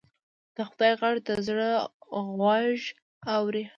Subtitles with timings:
[0.55, 1.69] د خدای غږ د زړه
[2.35, 2.81] غوږ
[3.35, 3.63] اوري